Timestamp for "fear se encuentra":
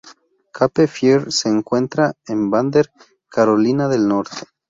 0.87-2.15